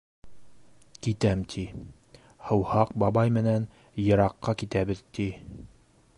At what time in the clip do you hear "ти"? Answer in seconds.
1.53-1.65, 5.19-5.31